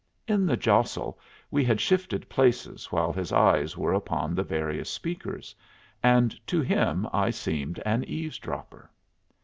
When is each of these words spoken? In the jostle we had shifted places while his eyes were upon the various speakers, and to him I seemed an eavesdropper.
In 0.27 0.47
the 0.47 0.57
jostle 0.57 1.19
we 1.51 1.63
had 1.63 1.79
shifted 1.79 2.27
places 2.27 2.91
while 2.91 3.13
his 3.13 3.31
eyes 3.31 3.77
were 3.77 3.93
upon 3.93 4.33
the 4.33 4.41
various 4.41 4.89
speakers, 4.89 5.53
and 6.01 6.35
to 6.47 6.59
him 6.61 7.07
I 7.13 7.29
seemed 7.29 7.79
an 7.85 8.03
eavesdropper. 8.05 8.89